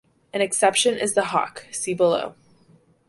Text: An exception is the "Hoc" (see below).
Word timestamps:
An 0.33 0.41
exception 0.41 0.97
is 0.97 1.13
the 1.13 1.25
"Hoc" 1.25 1.67
(see 1.69 1.93
below). 1.93 2.33